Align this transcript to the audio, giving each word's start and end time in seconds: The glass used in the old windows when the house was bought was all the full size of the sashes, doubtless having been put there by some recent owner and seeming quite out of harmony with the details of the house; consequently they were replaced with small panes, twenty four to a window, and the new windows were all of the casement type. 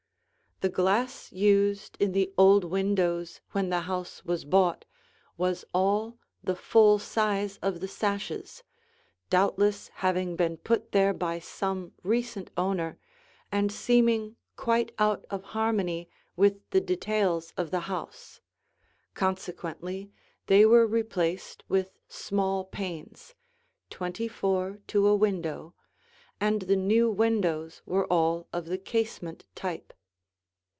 The 0.63 0.69
glass 0.69 1.31
used 1.31 1.97
in 1.99 2.11
the 2.11 2.31
old 2.37 2.63
windows 2.63 3.41
when 3.51 3.69
the 3.69 3.79
house 3.79 4.23
was 4.23 4.45
bought 4.45 4.85
was 5.35 5.65
all 5.73 6.19
the 6.43 6.55
full 6.55 6.99
size 6.99 7.57
of 7.63 7.79
the 7.79 7.87
sashes, 7.87 8.61
doubtless 9.31 9.87
having 9.87 10.35
been 10.35 10.57
put 10.57 10.91
there 10.91 11.15
by 11.15 11.39
some 11.39 11.93
recent 12.03 12.51
owner 12.55 12.99
and 13.51 13.71
seeming 13.71 14.35
quite 14.55 14.91
out 14.99 15.25
of 15.31 15.41
harmony 15.57 16.07
with 16.35 16.69
the 16.69 16.79
details 16.79 17.53
of 17.57 17.71
the 17.71 17.79
house; 17.89 18.39
consequently 19.15 20.11
they 20.45 20.63
were 20.63 20.85
replaced 20.85 21.63
with 21.69 21.97
small 22.07 22.65
panes, 22.65 23.33
twenty 23.89 24.27
four 24.27 24.77
to 24.85 25.07
a 25.07 25.15
window, 25.15 25.73
and 26.39 26.61
the 26.63 26.75
new 26.75 27.09
windows 27.09 27.81
were 27.87 28.05
all 28.13 28.47
of 28.53 28.65
the 28.65 28.77
casement 28.77 29.45
type. 29.55 29.91